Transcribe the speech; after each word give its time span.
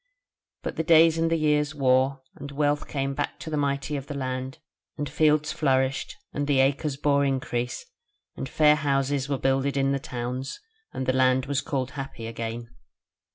But 0.63 0.77
the 0.77 0.83
days 0.83 1.19
and 1.19 1.29
the 1.29 1.35
years 1.37 1.75
wore, 1.75 2.23
and 2.35 2.49
wealth 2.49 2.87
came 2.87 3.13
back 3.13 3.37
to 3.41 3.51
the 3.51 3.55
mighty 3.55 3.95
of 3.95 4.07
the 4.07 4.15
land, 4.15 4.57
and 4.97 5.07
fields 5.07 5.51
flourished 5.51 6.15
and 6.33 6.47
the 6.47 6.59
acres 6.59 6.97
bore 6.97 7.23
increase, 7.23 7.85
and 8.35 8.49
fair 8.49 8.77
houses 8.77 9.29
were 9.29 9.37
builded 9.37 9.77
in 9.77 9.91
the 9.91 9.99
towns; 9.99 10.59
and 10.91 11.05
the 11.05 11.13
land 11.13 11.45
was 11.45 11.61
called 11.61 11.91
happy 11.91 12.25
again. 12.25 12.75